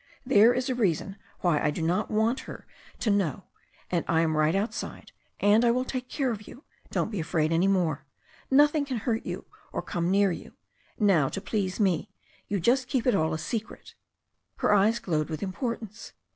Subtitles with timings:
[0.25, 2.65] There is a reason why I do not want her
[3.01, 3.43] to know.
[3.91, 5.11] And I am all right outside.
[5.39, 6.63] And I will take care of you.
[6.89, 8.07] Don't be afraid any more.
[8.49, 10.53] Nothing can hurt you or come near you.
[10.97, 12.09] Now, to please me,
[12.47, 13.93] you just keep it all a secret."
[14.55, 16.13] Her eyes glowed with importance.